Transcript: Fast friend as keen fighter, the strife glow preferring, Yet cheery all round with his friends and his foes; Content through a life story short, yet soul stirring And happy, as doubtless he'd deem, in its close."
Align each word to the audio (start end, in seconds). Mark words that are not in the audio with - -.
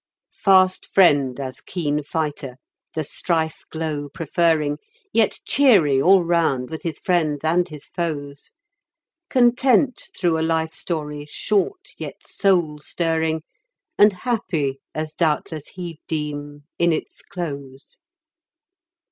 Fast 0.33 0.87
friend 0.87 1.39
as 1.39 1.61
keen 1.61 2.01
fighter, 2.01 2.55
the 2.95 3.03
strife 3.03 3.61
glow 3.69 4.09
preferring, 4.09 4.79
Yet 5.13 5.37
cheery 5.45 6.01
all 6.01 6.23
round 6.23 6.71
with 6.71 6.81
his 6.81 6.97
friends 6.97 7.43
and 7.43 7.69
his 7.69 7.85
foes; 7.85 8.51
Content 9.29 10.05
through 10.17 10.39
a 10.39 10.41
life 10.41 10.73
story 10.73 11.27
short, 11.29 11.89
yet 11.99 12.25
soul 12.25 12.79
stirring 12.79 13.43
And 13.95 14.11
happy, 14.11 14.79
as 14.95 15.13
doubtless 15.13 15.67
he'd 15.67 15.99
deem, 16.07 16.63
in 16.79 16.91
its 16.91 17.21
close." 17.21 17.99